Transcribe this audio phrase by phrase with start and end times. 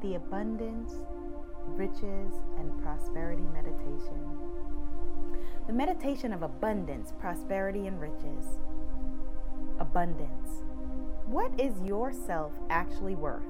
[0.00, 0.94] the Abundance,
[1.66, 4.38] Riches, and Prosperity Meditation.
[5.66, 8.58] The meditation of abundance, prosperity, and riches.
[9.78, 10.62] Abundance.
[11.26, 13.44] What is your self actually worth?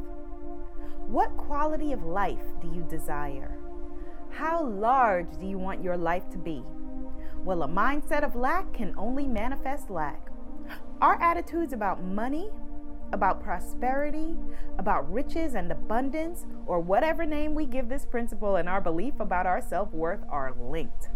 [1.07, 3.57] What quality of life do you desire?
[4.31, 6.65] How large do you want your life to be?
[7.45, 10.31] Well, a mindset of lack can only manifest lack.
[11.01, 12.51] Our attitudes about money,
[13.13, 14.37] about prosperity,
[14.79, 19.47] about riches and abundance, or whatever name we give this principle, and our belief about
[19.47, 21.11] our self worth are linked.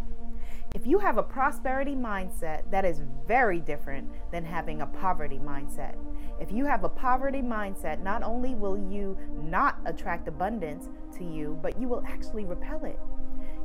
[0.75, 5.95] If you have a prosperity mindset, that is very different than having a poverty mindset.
[6.41, 11.57] If you have a poverty mindset, not only will you not attract abundance to you,
[11.63, 12.99] but you will actually repel it.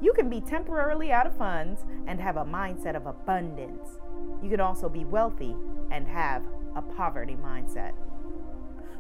[0.02, 3.98] You can be temporarily out of funds and have a mindset of abundance.
[4.44, 5.56] You can also be wealthy
[5.92, 6.44] and have
[6.76, 7.94] a poverty mindset.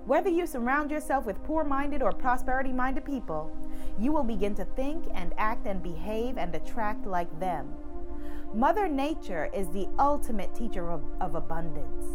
[0.10, 3.52] Whether you surround yourself with poor minded or prosperity minded people,
[4.00, 7.68] you will begin to think and act and behave and attract like them.
[8.52, 12.08] Mother Nature is the ultimate teacher of, of, abundance.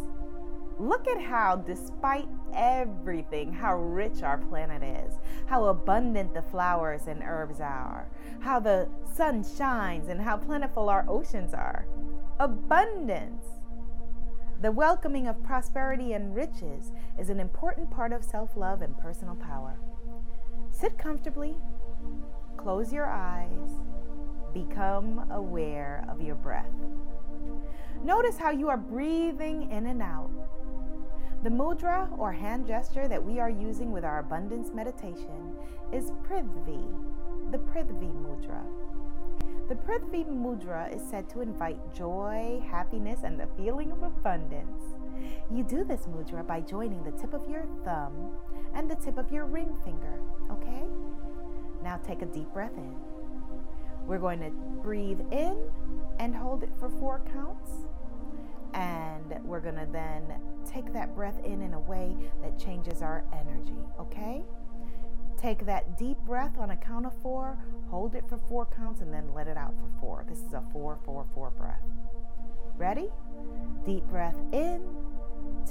[0.77, 5.13] Look at how, despite everything, how rich our planet is,
[5.45, 8.09] how abundant the flowers and herbs are,
[8.41, 11.87] how the sun shines, and how plentiful our oceans are.
[12.41, 13.45] Abundance.
[14.65, 19.35] The welcoming of prosperity and riches is an important part of self love and personal
[19.35, 19.77] power.
[20.71, 21.55] Sit comfortably,
[22.57, 23.69] close your eyes,
[24.55, 26.73] become aware of your breath.
[28.03, 30.31] Notice how you are breathing in and out.
[31.43, 35.53] The mudra or hand gesture that we are using with our abundance meditation
[35.93, 36.83] is Prithvi,
[37.51, 38.63] the Prithvi mudra.
[39.67, 44.95] The Prithvi mudra is said to invite joy, happiness, and the feeling of abundance.
[45.51, 48.31] You do this mudra by joining the tip of your thumb
[48.75, 50.19] and the tip of your ring finger,
[50.51, 50.83] okay?
[51.83, 52.95] Now take a deep breath in.
[54.05, 54.51] We're going to
[54.83, 55.57] breathe in
[56.19, 57.71] and hold it for four counts.
[58.75, 63.23] And we're going to then take that breath in in a way that changes our
[63.33, 64.43] energy, okay?
[65.37, 67.57] Take that deep breath on a count of four,
[67.89, 70.25] hold it for four counts, and then let it out for four.
[70.27, 71.83] This is a four, four, four breath.
[72.77, 73.09] Ready?
[73.85, 74.81] Deep breath in,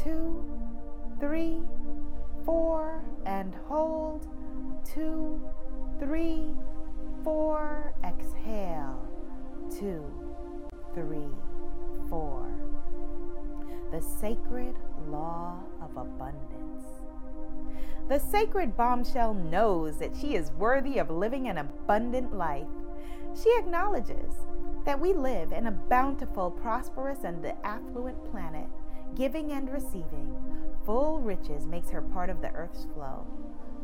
[0.03, 0.45] two,
[1.21, 1.61] three,
[2.45, 4.27] four, and hold,
[4.85, 5.41] two,
[5.99, 6.55] three,
[7.23, 7.95] four.
[8.05, 9.07] Exhale,
[9.71, 10.05] two,
[10.95, 11.29] three,
[12.09, 12.47] four.
[13.91, 14.77] The sacred
[15.09, 16.54] law of abundance.
[18.09, 22.67] The sacred bombshell knows that she is worthy of living an abundant life.
[23.35, 24.35] She acknowledges
[24.85, 28.67] that we live in a bountiful, prosperous, and affluent planet.
[29.15, 30.37] Giving and receiving
[30.85, 33.27] full riches makes her part of the earth's flow,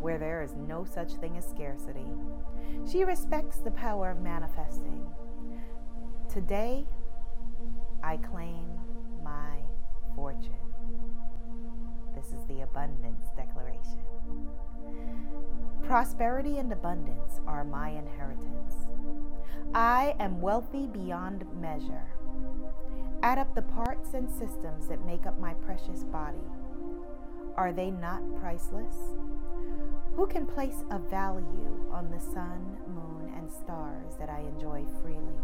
[0.01, 2.07] where there is no such thing as scarcity.
[2.91, 5.07] She respects the power of manifesting.
[6.29, 6.87] Today,
[8.03, 8.69] I claim
[9.23, 9.61] my
[10.15, 10.70] fortune.
[12.21, 14.05] This is the abundance declaration.
[15.85, 18.75] Prosperity and abundance are my inheritance.
[19.73, 22.13] I am wealthy beyond measure.
[23.23, 26.45] Add up the parts and systems that make up my precious body.
[27.57, 28.97] Are they not priceless?
[30.15, 35.41] Who can place a value on the sun, moon, and stars that I enjoy freely?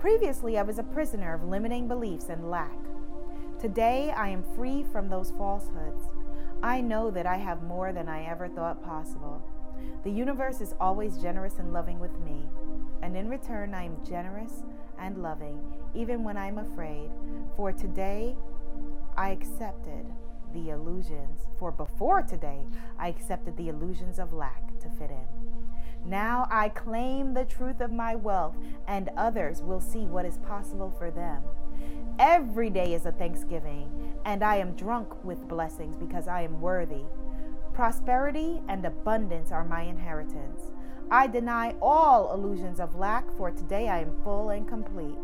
[0.00, 2.76] Previously, I was a prisoner of limiting beliefs and lack.
[3.60, 6.02] Today, I am free from those falsehoods.
[6.62, 9.42] I know that I have more than I ever thought possible.
[10.02, 12.48] The universe is always generous and loving with me,
[13.02, 14.62] and in return, I am generous
[14.98, 15.60] and loving,
[15.94, 17.10] even when I'm afraid.
[17.54, 18.34] For today,
[19.18, 20.06] I accepted
[20.54, 22.64] the illusions, for before today,
[22.98, 26.08] I accepted the illusions of lack to fit in.
[26.08, 28.56] Now I claim the truth of my wealth,
[28.88, 31.42] and others will see what is possible for them.
[32.18, 33.90] Every day is a Thanksgiving,
[34.24, 37.04] and I am drunk with blessings because I am worthy.
[37.72, 40.70] Prosperity and abundance are my inheritance.
[41.10, 45.18] I deny all illusions of lack, for today I am full and complete.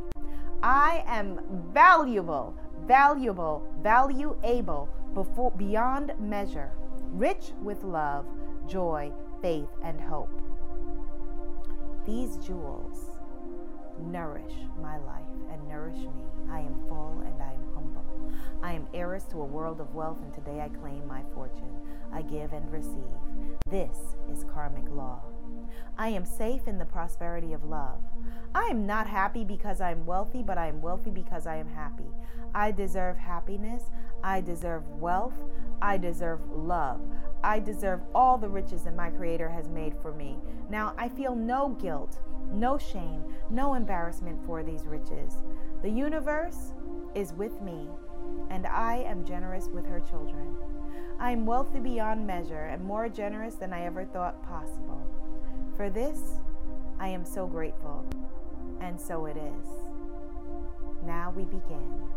[0.62, 1.40] I am
[1.72, 2.56] valuable,
[2.86, 6.72] valuable, valuable before, beyond measure,
[7.12, 8.26] rich with love,
[8.66, 9.12] joy,
[9.42, 10.40] faith, and hope.
[12.06, 13.10] These jewels
[14.00, 15.22] nourish my life
[15.52, 16.35] and nourish me.
[16.50, 18.04] I am full and I am humble.
[18.62, 21.76] I am heiress to a world of wealth, and today I claim my fortune.
[22.12, 22.92] I give and receive.
[23.68, 23.98] This
[24.30, 25.20] is karmic law.
[25.98, 28.00] I am safe in the prosperity of love.
[28.54, 31.68] I am not happy because I am wealthy, but I am wealthy because I am
[31.68, 32.10] happy.
[32.54, 33.84] I deserve happiness.
[34.22, 35.34] I deserve wealth.
[35.82, 37.00] I deserve love.
[37.44, 40.38] I deserve all the riches that my Creator has made for me.
[40.70, 42.18] Now I feel no guilt,
[42.50, 45.36] no shame, no embarrassment for these riches.
[45.82, 46.72] The universe
[47.14, 47.88] is with me,
[48.50, 50.56] and I am generous with her children.
[51.18, 55.00] I am wealthy beyond measure and more generous than I ever thought possible.
[55.76, 56.40] For this,
[56.98, 58.04] I am so grateful,
[58.80, 59.68] and so it is.
[61.04, 62.08] Now we begin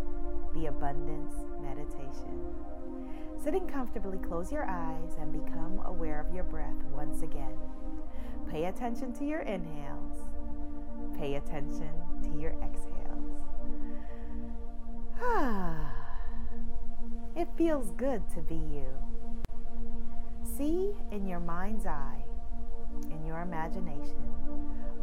[0.54, 2.54] the abundance meditation.
[3.42, 7.58] Sitting comfortably, close your eyes and become aware of your breath once again.
[8.50, 10.20] Pay attention to your inhales,
[11.18, 11.92] pay attention
[12.24, 12.99] to your exhales.
[17.40, 18.86] It feels good to be you.
[20.58, 22.22] See in your mind's eye,
[23.10, 24.30] in your imagination,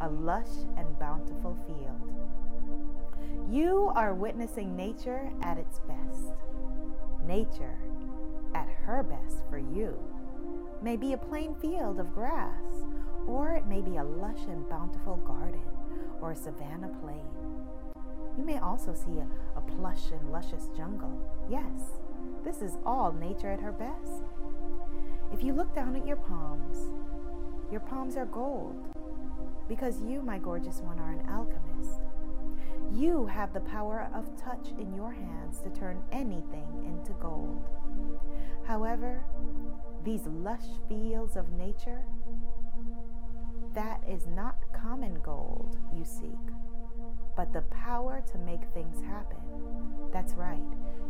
[0.01, 0.45] a lush
[0.77, 3.49] and bountiful field.
[3.49, 6.33] You are witnessing nature at its best.
[7.25, 7.79] Nature
[8.53, 9.97] at her best for you
[10.79, 12.85] may be a plain field of grass,
[13.25, 15.65] or it may be a lush and bountiful garden
[16.21, 17.31] or a savanna plain.
[18.37, 21.19] You may also see a, a plush and luscious jungle.
[21.49, 21.97] Yes,
[22.47, 24.23] this is all nature at her best.
[25.33, 26.77] If you look down at your palms,
[27.69, 28.87] your palms are gold
[29.67, 31.99] because you, my gorgeous one, are an alchemist.
[32.89, 37.67] You have the power of touch in your hands to turn anything into gold.
[38.65, 39.25] However,
[40.05, 42.05] these lush fields of nature,
[43.73, 46.55] that is not common gold you seek,
[47.35, 49.41] but the power to make things happen.
[50.13, 50.63] That's right.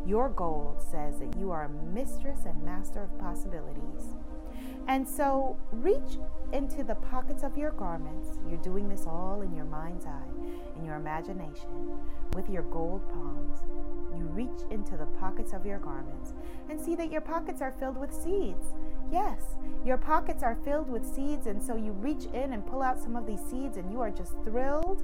[0.07, 4.15] Your gold says that you are a mistress and master of possibilities.
[4.88, 6.18] And so reach
[6.54, 8.39] into the pockets of your garments.
[8.50, 10.31] You're doing this all in your mind's eye,
[10.77, 12.00] in your imagination,
[12.33, 13.63] with your gold palms
[14.18, 16.33] you reach into the pockets of your garments
[16.69, 18.74] and see that your pockets are filled with seeds.
[19.12, 19.42] Yes,
[19.86, 23.15] your pockets are filled with seeds, and so you reach in and pull out some
[23.15, 25.03] of these seeds, and you are just thrilled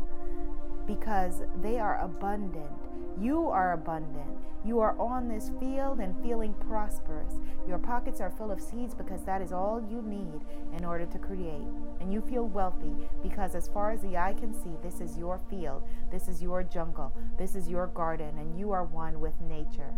[0.86, 2.90] because they are abundant.
[3.20, 4.43] You are abundant.
[4.66, 7.36] You are on this field and feeling prosperous.
[7.68, 10.42] Your pockets are full of seeds because that is all you need
[10.76, 11.68] in order to create.
[12.00, 15.40] And you feel wealthy because, as far as the eye can see, this is your
[15.50, 19.94] field, this is your jungle, this is your garden, and you are one with nature.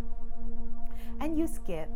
[1.20, 1.90] And you skip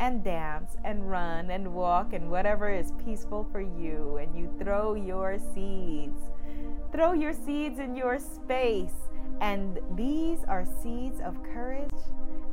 [0.00, 4.94] and dance and run and walk and whatever is peaceful for you, and you throw
[4.94, 6.20] your seeds.
[6.90, 9.03] Throw your seeds in your space
[9.40, 11.90] and these are seeds of courage.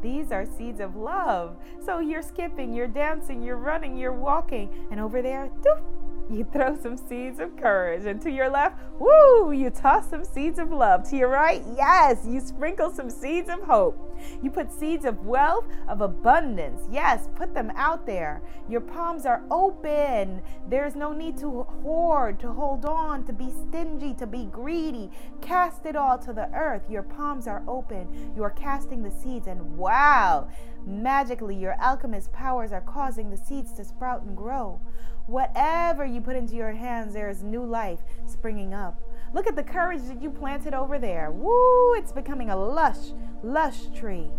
[0.02, 1.58] These are seeds of love.
[1.86, 5.82] So you're skipping, you're dancing, you're running, you're walking, and over there, doof,
[6.30, 8.06] you throw some seeds of courage.
[8.06, 11.08] And to your left, woo, you toss some seeds of love.
[11.10, 14.11] To your right, yes, you sprinkle some seeds of hope.
[14.42, 16.82] You put seeds of wealth, of abundance.
[16.92, 18.42] Yes, put them out there.
[18.70, 20.42] Your palms are open.
[20.70, 25.10] There's no need to hoard, to hold on, to be stingy, to be greedy.
[25.42, 26.90] Cast it all to the earth.
[26.90, 28.34] Your palms are open.
[28.36, 30.48] You are casting the seeds, and wow,
[30.86, 34.80] magically, your alchemist powers are causing the seeds to sprout and grow.
[35.28, 39.02] Whatever you put into your hands, there is new life springing up.
[39.34, 41.32] Look at the courage that you planted over there.
[41.32, 43.14] Woo, it's becoming a lush,
[43.44, 44.30] lush tree.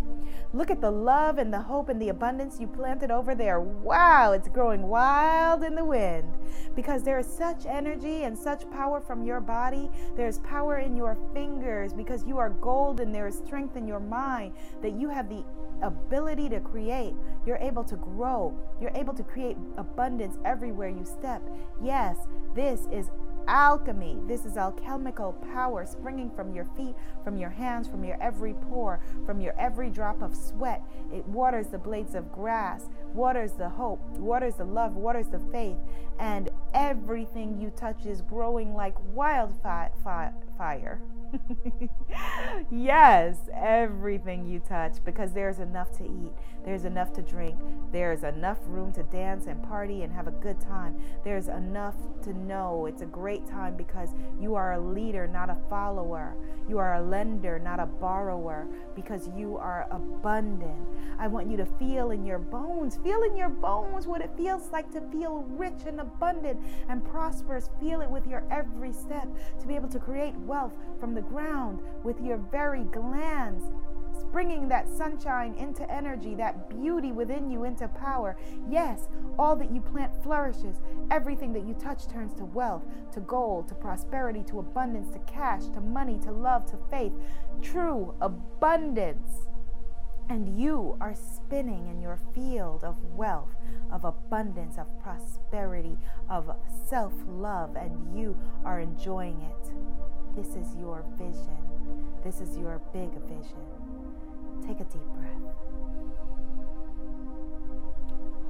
[0.55, 3.59] Look at the love and the hope and the abundance you planted over there.
[3.59, 6.31] Wow, it's growing wild in the wind
[6.77, 9.89] because there is such energy and such power from your body.
[10.15, 14.01] There's power in your fingers because you are gold and there is strength in your
[14.01, 15.43] mind that you have the
[15.81, 17.15] ability to create.
[17.47, 18.55] You're able to grow.
[18.79, 21.43] You're able to create abundance everywhere you step.
[21.83, 22.19] Yes,
[22.55, 23.11] this is
[23.49, 24.19] alchemy.
[24.27, 26.95] This is alchemical power springing from your feet,
[27.25, 30.83] from your hands, from your every pore, from your every drop of sweat.
[31.13, 35.79] It waters the blades of grass, waters the hope, waters the love, waters the faith,
[36.19, 41.01] and everything you touch is growing like wildfire.
[42.71, 46.33] yes, everything you touch, because there's enough to eat,
[46.65, 47.57] there's enough to drink,
[47.91, 50.97] there's enough room to dance and party and have a good time.
[51.25, 54.11] There's enough to know it's a great time because
[54.41, 56.35] you are a leader, not a follower.
[56.69, 60.87] You are a lender, not a borrower, because you are abundant.
[61.19, 64.71] I want you to feel in your bones, feel in your bones what it feels
[64.71, 67.69] like to feel rich and abundant and prosperous.
[67.81, 69.29] Feel it with your every step
[69.61, 73.65] to be able to create wealth from the ground with your very glands,
[74.31, 78.37] bringing that sunshine into energy, that beauty within you into power.
[78.69, 80.81] Yes, all that you plant flourishes.
[81.11, 85.67] Everything that you touch turns to wealth, to gold, to prosperity, to abundance, to cash,
[85.75, 87.13] to money, to love, to faith.
[87.61, 89.49] True abundance.
[90.29, 93.55] And you are spinning in your field of wealth,
[93.91, 95.99] of abundance, of prosperity,
[96.31, 96.51] of
[96.89, 99.73] self love, and you are enjoying it.
[100.35, 101.59] This is your vision.
[102.25, 103.67] This is your big vision.
[104.67, 105.55] Take a deep breath.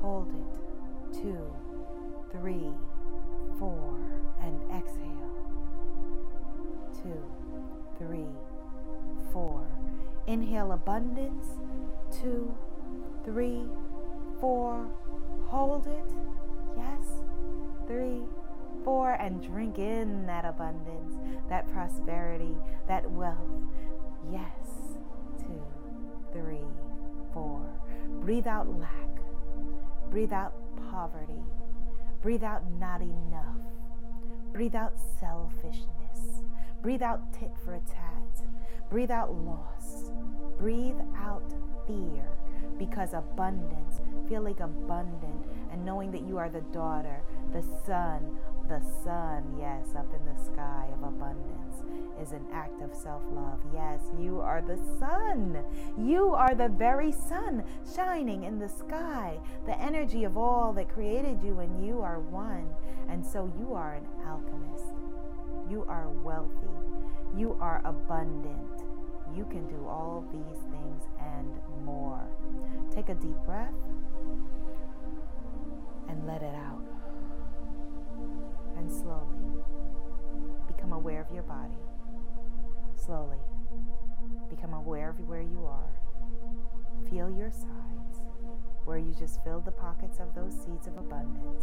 [0.01, 1.13] Hold it.
[1.23, 1.53] Two,
[2.31, 2.71] three,
[3.59, 3.99] four,
[4.41, 5.33] and exhale.
[7.03, 7.21] Two,
[7.99, 8.31] three,
[9.33, 9.67] four.
[10.29, 11.47] Inhale abundance.
[12.13, 12.55] Two,
[13.25, 13.65] three,
[14.41, 14.87] four.
[15.49, 16.13] Hold it.
[18.85, 19.13] Four.
[19.13, 21.15] And drink in that abundance,
[21.49, 22.57] that prosperity,
[22.89, 23.37] that wealth.
[24.31, 24.99] Yes.
[25.39, 25.63] Two,
[26.33, 26.67] three,
[27.33, 27.67] four.
[28.21, 28.91] Breathe out lack.
[30.11, 30.55] Breathe out
[30.91, 31.43] poverty.
[32.23, 33.57] Breathe out not enough.
[34.53, 36.43] Breathe out selfishness.
[36.83, 38.47] Breathe out tit for tat.
[38.91, 40.11] Breathe out loss.
[40.59, 41.55] Breathe out
[41.87, 42.29] fear
[42.79, 47.23] because abundance, feeling abundant and knowing that you are the daughter,
[47.53, 48.39] the son,
[48.73, 51.83] the sun, yes, up in the sky of abundance
[52.19, 53.61] is an act of self love.
[53.75, 55.63] Yes, you are the sun.
[55.99, 57.65] You are the very sun
[57.95, 62.67] shining in the sky, the energy of all that created you, and you are one.
[63.11, 64.95] And so you are an alchemist.
[65.69, 66.73] You are wealthy.
[67.37, 68.87] You are abundant.
[69.37, 72.27] You can do all these things and more.
[72.91, 73.75] Take a deep breath
[76.09, 76.92] and let it out.
[78.83, 79.39] And slowly
[80.67, 81.79] become aware of your body.
[82.97, 83.39] Slowly
[84.51, 85.95] become aware of where you are.
[87.09, 88.27] Feel your sides,
[88.85, 91.63] where you just filled the pockets of those seeds of abundance,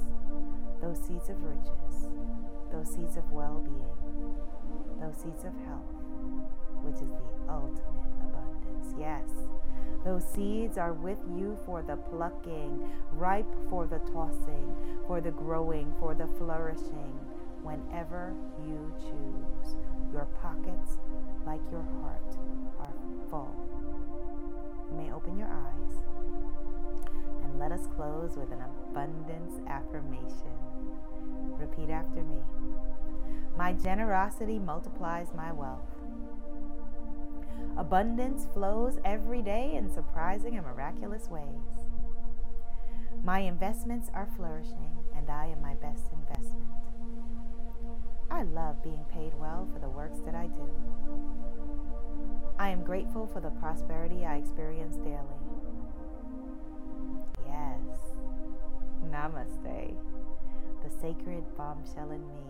[0.82, 2.08] those seeds of riches,
[2.72, 4.00] those seeds of well being,
[5.02, 5.92] those seeds of health,
[6.88, 8.96] which is the ultimate abundance.
[8.98, 9.28] Yes,
[10.06, 14.76] those seeds are with you for the plucking, ripe for the tossing,
[15.08, 17.20] for the growing, for the flourishing,
[17.64, 18.34] whenever
[18.66, 19.76] you choose.
[20.14, 20.98] Your pockets,
[21.46, 22.38] like your heart,
[22.80, 22.94] are
[23.30, 23.54] full.
[24.90, 25.94] You may open your eyes
[27.44, 30.58] and let us close with an abundance affirmation.
[31.58, 32.40] Repeat after me.
[33.58, 35.99] My generosity multiplies my wealth.
[37.80, 41.88] Abundance flows every day in surprising and miraculous ways.
[43.24, 46.68] My investments are flourishing, and I am my best investment.
[48.30, 50.70] I love being paid well for the works that I do.
[52.60, 55.40] I am grateful for the prosperity I experience daily.
[57.48, 58.18] Yes.
[59.10, 59.96] Namaste.
[60.84, 62.44] The sacred bombshell in me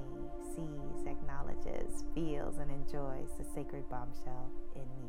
[0.56, 5.09] sees, acknowledges, feels, and enjoys the sacred bombshell in you.